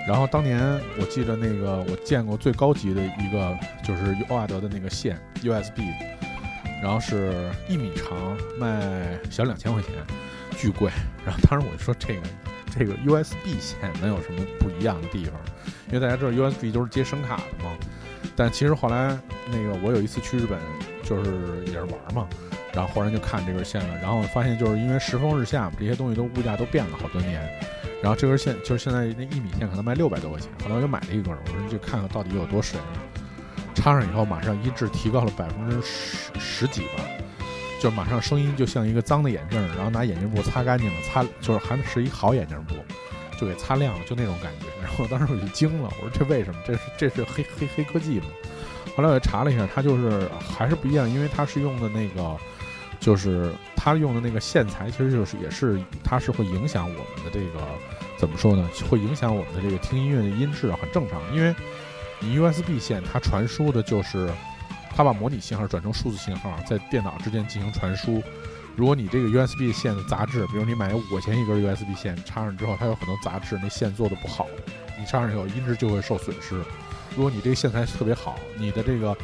[0.07, 0.59] 然后当年
[0.99, 5.81] 我记得那个我见过最高级的一个就是欧亚德的那个线 USB，
[6.81, 9.91] 然后是一米长，卖小两千块钱，
[10.57, 10.91] 巨贵。
[11.23, 12.21] 然后当时我就说这个
[12.75, 15.39] 这个 USB 线能有什么不一样的地方？
[15.87, 17.71] 因为大家知道 USB 都是接声卡的嘛。
[18.35, 19.17] 但其实后来
[19.51, 20.59] 那个我有一次去日本，
[21.03, 22.27] 就是也是玩嘛。
[22.73, 27.41] 然后忽然就看这根线了，然后发现就是因为时风日下嘛，这些东西都物价都变了好多年。
[28.01, 32.79] 然后这根线就是现在那一米线可能卖六百多块钱，后来我就买了一根，我说就看看到底有多神。
[33.75, 37.03] 插上以后马上音质提高了百分之十十几吧，
[37.79, 42.75] 就马上声音就像一个脏的眼镜，然后拿眼镜布擦干净了，擦就是还是一好眼镜布，
[43.39, 44.65] 就给擦亮了，就那种感觉。
[44.81, 46.59] 然后当时我就惊了，我说这为什么？
[46.65, 48.25] 这是这是黑黑黑科技吗？
[48.95, 52.35] 后来我又查了一下，它就是还是不一样，因为它是用的那个。
[53.01, 57.67] 就是它用的那个线材，其实就是也是，它是会影响我们的这个
[58.17, 58.69] 怎么说呢？
[58.87, 61.19] 会影响我们的这个听音乐的音质，很正常。
[61.35, 61.53] 因为
[62.19, 64.29] 你 USB 线它传输的就是
[64.95, 68.21] 它把模拟信号转成数字信号，在电脑之间进行传输。
[68.75, 74.47] 如果你这个 USB 线的杂质，比如你买五块钱一根 USB 线插上之后，它有很多杂质，那线做的不好，
[74.97, 76.55] 你插上以后音质就会受损失。
[77.15, 79.17] 如果你这个线材特别好，你的这个。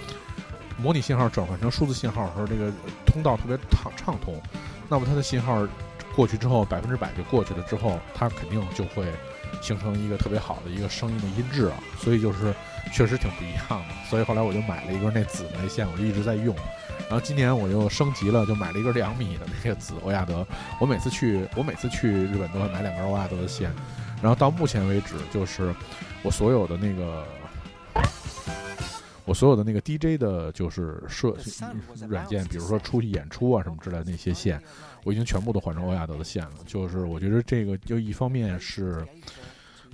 [0.77, 2.71] 模拟信号转换成数字信号的时候，这个
[3.05, 4.39] 通道特别畅畅通，
[4.87, 5.67] 那么它的信号
[6.15, 9.05] 过去之后，百分之百就过去了之后，它肯定就会
[9.61, 12.53] 形成一个特别好的一个声音的音质啊，所以就是
[12.93, 14.09] 确实挺不一样的。
[14.09, 16.55] 所以后来我就买了一根那紫的那线，我就一直在用。
[17.09, 20.45] 然后今年我又升级了，就买了一根两米的那个紫欧亚德。
[20.79, 23.73] 我每次去我每次去日本都会买两根欧亚德的线，
[24.21, 25.73] 然后到目前为止，就是
[26.23, 27.25] 我所有的那个。
[29.27, 31.35] 我所有的那个 DJ 的，就是设
[32.07, 34.59] 软件，比如说出去演出啊什么之类的那些线，
[35.03, 36.53] 我已经全部都换成欧亚德的线了。
[36.65, 39.05] 就是我觉得这个就一方面是，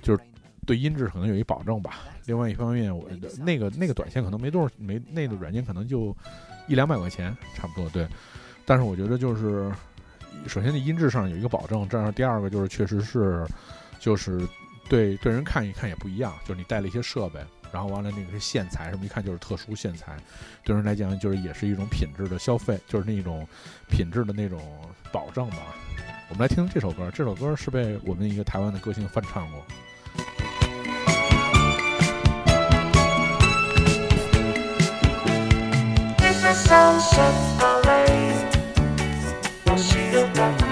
[0.00, 0.22] 就是
[0.64, 2.04] 对音质可能有一保证吧。
[2.26, 3.10] 另外一方面，我
[3.40, 6.16] 那个那个短线可能没多少，没那个软件可能就
[6.68, 7.90] 一两百块钱差不多。
[7.90, 8.06] 对，
[8.64, 9.68] 但是我觉得就是
[10.46, 13.44] 首先在音质上有一个保证，这样第二个就是确实是，
[13.98, 14.46] 就是
[14.88, 17.40] 对对人看一看也不一样，就是你带了一些设备。
[17.74, 20.16] 然后完了那个是线材什么，一看就是特殊线材，
[20.62, 23.44] 对人来讲就是也是一种品质的消费，就是那种
[23.88, 24.62] 品质的那种
[25.10, 25.56] 保证吧。
[26.28, 29.60] 我们来听听这首歌，这首歌是被我们一个台湾的歌星翻唱过。
[36.54, 37.34] Sunset
[39.76, 40.63] see the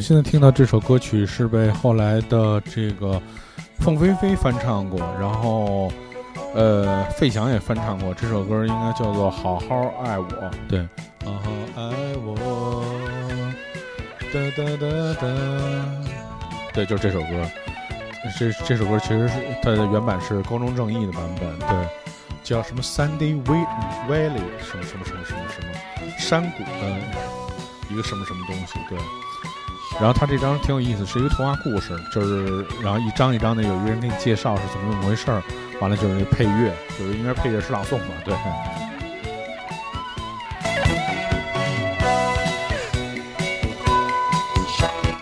[0.00, 3.20] 现在听到这首歌曲是被后来的这个
[3.78, 5.92] 凤飞飞翻唱过，然后
[6.54, 8.12] 呃费翔也翻唱过。
[8.14, 10.26] 这首歌应该叫做《好好爱我》，
[10.68, 10.86] 对，
[11.24, 12.82] 好好爱我，
[14.32, 14.86] 哒哒哒
[15.20, 15.26] 哒，
[16.72, 17.46] 对，就是这首歌。
[18.38, 21.88] 这这首歌其实是它的原版是高中正义的版本，对，
[22.42, 26.70] 叫什么 Sunday Valley 什么什么什么什么什么山谷的
[27.90, 28.98] 一个什么什么东西，对。
[30.00, 35.42] 然后他这张挺有意思，是一个童话故事，就是然后一张一张的，有一个人给你介绍是怎么怎么回事儿，
[35.80, 38.34] 完了就是那配乐，就是应该配乐诗朗诵吧，对。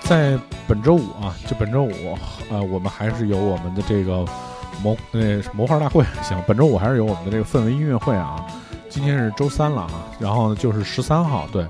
[0.04, 2.18] 在本周五啊，就本周五，
[2.50, 4.24] 呃，我们还是有我们的这个
[4.82, 8.44] 魔那魔画大会，行，本周五还是有我们的这个氛围音乐会啊。
[8.90, 11.66] 今天是周三了啊，然后就是十三号，对。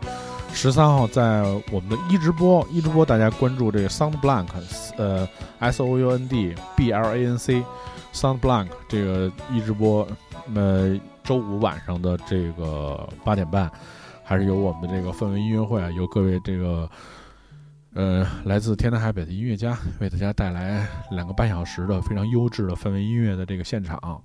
[0.54, 1.42] 十三号在
[1.72, 4.46] 我们的一直播，一直播大家关注这个 Sound Blank，
[4.96, 5.28] 呃
[5.58, 10.06] ，S O U N D B L A N C，Sound Blank 这个一直播，
[10.54, 13.68] 呃，周五晚上的这个八点半，
[14.22, 16.88] 还是有我们的这个氛围音乐会啊，由各位这个，
[17.94, 24.22] 呃，来自天南海北的音乐家为大家带来两个半小时的非常优质的氛围音乐的这个现场，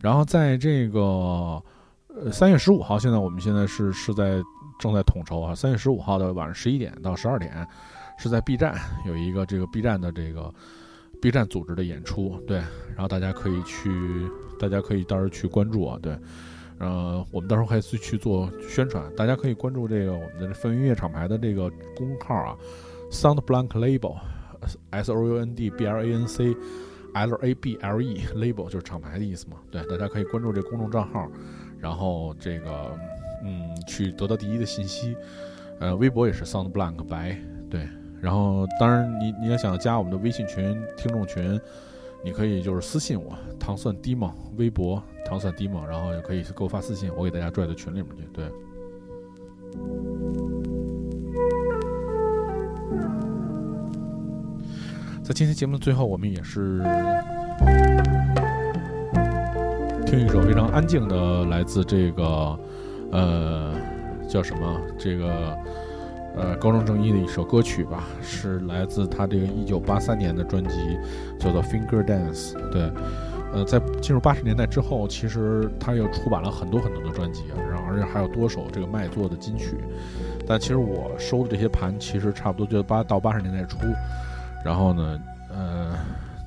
[0.00, 1.62] 然后在这个，
[2.08, 4.42] 呃，三月十五号，现在我们现在是是在。
[4.78, 7.66] 正在统筹啊，三月十五号的晚上十一点到十二点，
[8.18, 8.74] 是在 B 站
[9.06, 10.52] 有一个这个 B 站的这个
[11.22, 13.90] B 站组织的演出，对，然后大家可以去，
[14.58, 16.18] 大家可以到时候去关注啊，对，
[16.78, 22.56] 呃，我们到时候还是去做宣传，大家可以关注这个我们的氛围音乐厂牌的这个公号啊
[23.10, 26.54] ，Sound Blank Label，S O U N D B L A N C
[27.14, 31.26] L A B L E Label 就是厂牌的意思嘛，对，大家可以关注这公众账号，
[31.78, 32.98] 然后这个。
[33.44, 35.14] 嗯，去得到第一的信息，
[35.78, 37.36] 呃，微博也是 Sound Blank 白，
[37.68, 37.86] 对，
[38.22, 41.60] 然后当然你你要想加我们的微信群听众群，
[42.24, 48.50] 你可以就是私信我糖蒜 D 梦微博糖蒜 D 梦，然后也可以给我发私信，我给大家拽到群里面去，对。
[55.22, 56.82] 在今天节目的最后，我们也是
[60.06, 62.58] 听一首非常安静的，来自这个。
[63.14, 63.72] 呃，
[64.28, 64.80] 叫什么？
[64.98, 65.56] 这个
[66.36, 70.98] 呃，高中正义的一首歌曲吧，是来自他这个一九八三年的专辑，
[71.38, 72.52] 叫做《Finger Dance》。
[72.70, 72.90] 对，
[73.52, 79.76] 呃，在进入八十年代之后，其实他又出版了很多很多的专辑，然后而且还有多首这个卖座的金曲。
[80.44, 83.78] 但其实我收的这些盘，其实差不多就八到八十年代初。
[84.64, 85.94] 然后呢，呃，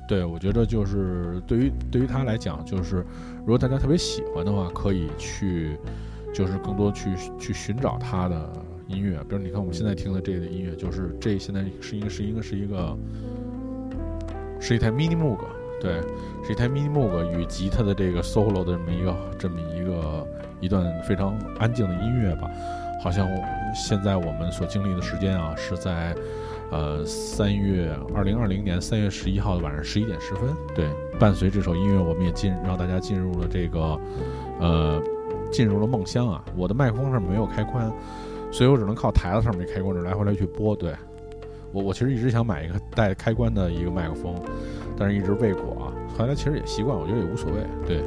[0.06, 2.96] 对我觉得就是对于对于他来讲，就是
[3.38, 5.78] 如果大家特别喜欢的话，可以去。
[6.32, 8.52] 就是更多去去寻找他的
[8.86, 12.96] 音乐，比如你看我们现在听的这个音乐，就是这现在是一个是一个是一个
[14.60, 15.38] 是一台 Mini Moog，
[15.80, 16.00] 对，
[16.44, 20.26] 是一台 Mini Moog 与吉他的这个 solo 的这么一个这么一个
[20.60, 22.50] 一段非常安静的音乐吧。
[23.02, 23.28] 好像
[23.74, 26.14] 现在我们所经历的时间啊，是在
[26.70, 30.48] 呃三月二零二零年三月十一号的晚上十一点十分。
[30.74, 34.00] 对，伴随这首音乐，我们也进让大家进入了这个
[34.60, 35.02] 呃。
[35.50, 36.44] 进入了梦乡啊！
[36.56, 37.90] 我的麦克风上没有开关，
[38.50, 40.74] 所以我只能靠台子上面开关，这来回来去播。
[40.76, 40.94] 对
[41.72, 44.34] 我，我其实一直想买一个带开关的一个麦克风，
[44.96, 45.92] 但是一直未果啊。
[46.16, 47.58] 后来其实也习惯，我觉得也无所谓。
[47.86, 48.02] 对。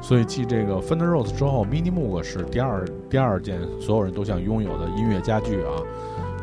[0.00, 5.82] 所以继这个 Fender Rhodes 之后，Mini Moog 是第二第二件所有人都想拥有的音乐家具啊。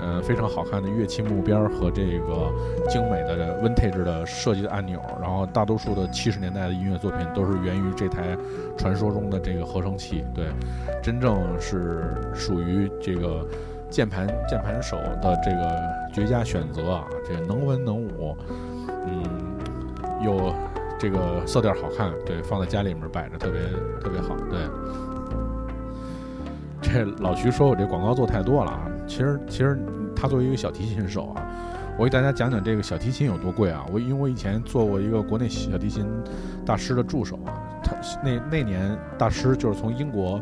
[0.03, 2.51] 呃，非常好看的乐器木边和这个
[2.89, 8.35] 精美的 Vintage 的设计的按钮，然后大多数的七十年代的音乐作品都是源于这台
[8.77, 10.25] 传说中的这个合成器。
[10.35, 10.47] 对，
[11.01, 13.47] 真正是属于这个
[13.89, 15.81] 键盘键盘手的这个
[16.13, 17.05] 绝佳选择啊！
[17.25, 18.35] 这能文能武，
[19.07, 19.23] 嗯，
[20.21, 20.53] 又
[20.99, 23.61] 这个色调好看，对，放在家里面摆着特别
[24.01, 24.35] 特别好。
[24.49, 24.59] 对，
[26.81, 28.89] 这老徐说我这广告做太多了啊！
[29.13, 29.77] 其实，其实
[30.15, 31.45] 他作为一个小提琴手啊，
[31.99, 33.85] 我给大家讲讲这个小提琴有多贵啊。
[33.93, 36.03] 我因为我以前做过一个国内小提琴
[36.65, 37.53] 大师的助手啊，
[37.83, 40.41] 他那那年大师就是从英国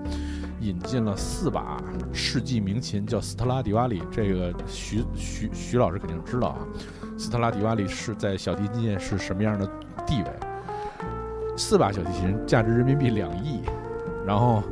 [0.62, 4.02] 引进了四把世纪名琴，叫斯特拉迪瓦里。
[4.10, 6.60] 这个徐徐徐老师肯定知道啊，
[7.18, 9.70] 斯特拉迪瓦里是在小提琴界是什么样的
[10.08, 10.30] 地位？
[11.58, 13.60] 四把小提琴价值人民币两亿，
[14.26, 14.64] 然后。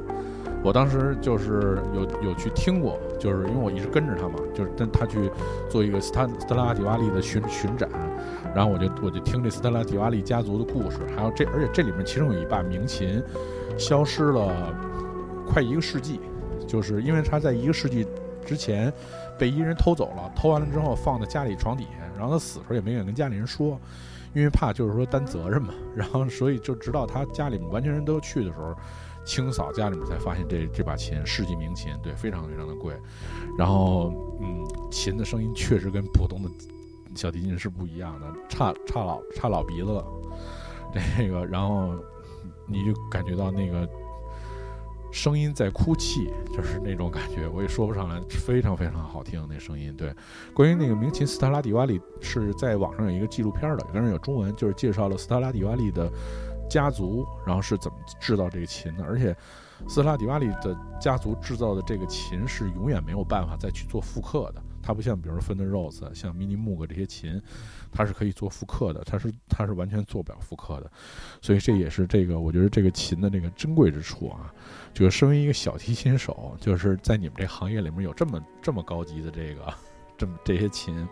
[0.62, 5.32] 我当时就是有有去听过，就是因为我一直跟着他嘛，就是跟他去
[5.70, 7.90] 做一个斯特斯特拉迪瓦利的巡巡展，
[8.54, 13.24] 然后我就我就听这斯特拉迪瓦利家族的故事，还有这而且这里面其中有一把名琴
[13.78, 14.52] 消失了
[15.48, 16.20] 快一个世纪，
[16.68, 18.06] 就是因为他在一个世纪
[18.46, 18.92] 之前
[19.38, 23.80] 被一人偷走了，偷完了之后放在家里床底下，然后他死的时候也没敢跟家里人说，
[24.34, 28.76] 因为怕就是说担责任嘛， 然后所以就直到他家里完全人都去的时候。
[29.30, 32.96] 清扫家里面才发现这这把琴世纪名琴，对，非常非常的贵。
[33.56, 34.12] 然后，
[34.42, 36.50] 嗯，琴的声音确实跟普通的
[37.14, 40.04] 小提琴是不一样的，差差老差老鼻子了。
[41.16, 41.94] 这个，然后
[42.66, 43.88] 你就感觉到那个
[45.12, 49.96] 声音在哭泣，就是那种感觉，我也说不上来，非常非常好听那声音。
[49.96, 50.12] 对，
[50.56, 56.12] 关于那个名琴斯特拉迪瓦里，是在网上有一个纪录片的，当然有中文，就是介绍了斯特拉迪瓦里的。
[56.70, 59.04] 家族，然后是怎么制造这个琴的？
[59.04, 59.36] 而且，
[59.88, 64.62] 斯拉迪瓦里的家族制造的这个琴是永远没有办法再去做复刻的。
[64.82, 67.42] 它不像，比如说 Fender Rose 像 Mini Moog 这些琴，
[67.92, 69.04] 它是可以做复刻的。
[69.04, 70.92] 它是它是完全做不了复刻的。
[71.42, 74.54] 所以这也是这个我觉得这个琴的这个珍贵之处啊。
[74.94, 79.74] 就是身为一个小提琴手，就是在你们这行业里面有这么这么高级的这个
[80.18, 81.08] 这么这些琴，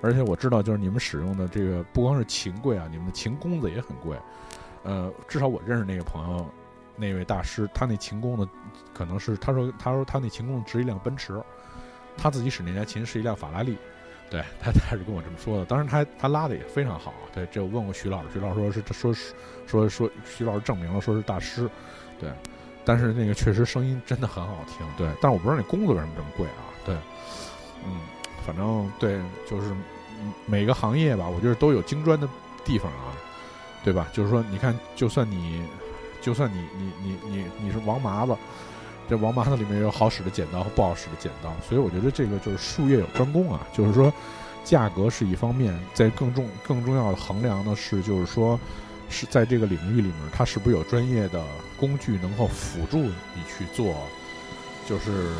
[0.00, 4.16] 而且我知道就是你们使用的这个不光是琴贵啊，你们的琴弓子也很贵。
[4.86, 6.48] 呃，至少我认识那个朋友，
[6.94, 8.48] 那位大师，他那琴弓呢，
[8.94, 11.42] 可能是他说他说他那琴弓值一辆奔驰，
[12.16, 13.76] 他自己使那台琴是一辆法拉利，
[14.30, 15.64] 对 他他是跟我这么说的。
[15.64, 19.34] 当然他他拉的也非常好，对，这我问过徐老师，徐老师说是说是
[19.66, 21.68] 说说徐老师证明了说是大师，
[22.20, 22.30] 对，
[22.84, 26.94] 但是那个确实声音真的很好听，对，但是我不知道那弓子为什么这么贵啊，对，
[27.84, 27.98] 嗯，
[28.46, 29.20] 反正对，
[29.50, 29.74] 就是
[30.46, 32.28] 每个行业吧，我觉得都有精专的
[32.64, 33.12] 地方啊。
[33.86, 34.08] 对吧？
[34.12, 35.62] 就是说，你看，就算你，
[36.20, 38.36] 就算你，你，你，你，你是王麻子，
[39.08, 43.64] 这王麻子里面有好使的剪刀和不好使的剪刀，所以我觉得这个就是术业有专攻啊。
[43.72, 44.12] 就是说，
[44.64, 48.58] 价格是一方面，在更重、更重要的衡量的是，就是说，
[49.08, 51.40] 是在这个领域里面，它是不是有专业的
[51.78, 53.94] 工具能够辅助你去做，
[54.84, 55.30] 就是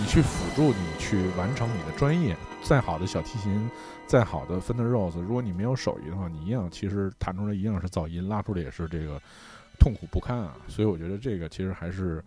[0.00, 2.34] 你去辅助你去完成你的专业。
[2.62, 3.70] 再好的小提琴。
[4.06, 9.20] 再好的 Fender Rose，如果你没有手艺的话，你一样其实弹出来一样是噪音，拉出来也是这个
[9.80, 10.56] 痛苦不堪啊。
[10.68, 12.22] 所以我觉得这个其实还是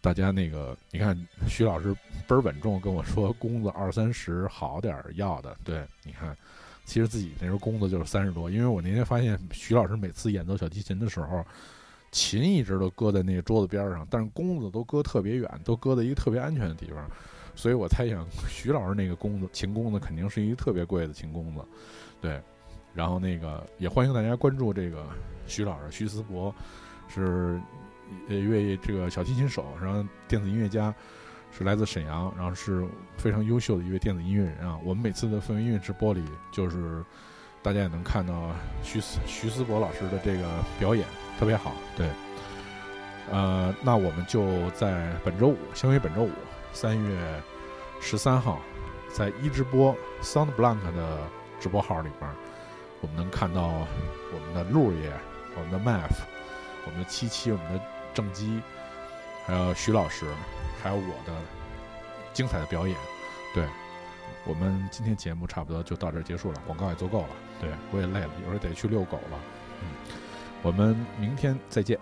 [0.00, 1.94] 大家那个，你看徐老师
[2.26, 5.56] 倍儿稳重跟我说，工子 二三十好点儿要的。
[5.62, 6.36] 对，你看，
[6.84, 11.44] 其实自己那时候工资就是三十多，因为我那天发现徐老师每次演奏小提琴的时候，
[12.10, 17.08] 琴一直都搁在那个桌子边上，但是弓子都搁特别远，都搁在一个特别安全的地方。
[17.54, 21.60] 所以我猜想，徐老师那个弓子琴弓子肯定是一个特别贵的琴弓子，
[22.20, 22.40] 对。
[22.94, 25.06] 然后那个也欢迎大家关注这个
[25.46, 26.54] 徐老师，徐思博
[27.08, 27.58] 是
[28.28, 30.94] 呃一位这个小提琴手，然后电子音乐家，
[31.50, 32.86] 是来自沈阳，然后是
[33.16, 34.78] 非常优秀的一位电子音乐人啊。
[34.84, 37.02] 我们每次的氛围音乐直播里，就是
[37.62, 38.50] 大家也能看到
[38.82, 40.46] 徐思徐思博老师的这个
[40.78, 41.06] 表演
[41.38, 42.06] 特别好，对。
[43.30, 46.30] 呃，那我们就在本周五，相约本周五。
[46.72, 47.42] 三月
[48.00, 48.60] 十三号，
[49.12, 51.18] 在一直播 Sound Blank 的
[51.60, 52.30] 直播号里边，
[53.00, 53.86] 我们能看到
[54.32, 55.12] 我们的陆爷、
[55.56, 56.22] 我们的 Math、
[56.86, 57.80] 我们的七七、我们的
[58.14, 58.60] 正基，
[59.46, 60.26] 还有徐老师，
[60.82, 61.32] 还有我的
[62.32, 62.96] 精彩的表演。
[63.54, 63.64] 对，
[64.44, 67.28] 我们今天节目差不多就到这儿结束了，广告也做够了。
[67.60, 69.38] 对我也累了，一会儿得去遛狗了。
[69.82, 69.88] 嗯，
[70.62, 71.98] 我们明天再见。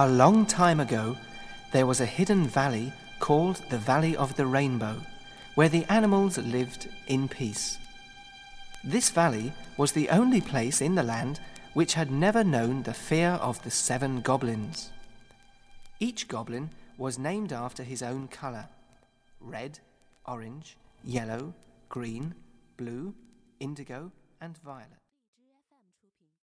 [0.00, 1.16] A long time ago,
[1.72, 5.02] there was a hidden valley called the Valley of the Rainbow,
[5.56, 7.78] where the animals lived in peace.
[8.84, 11.40] This valley was the only place in the land
[11.74, 14.90] which had never known the fear of the seven goblins.
[15.98, 18.68] Each goblin was named after his own colour
[19.40, 19.80] red,
[20.24, 21.54] orange, yellow,
[21.88, 22.36] green,
[22.76, 23.16] blue,
[23.58, 25.07] indigo, and violet.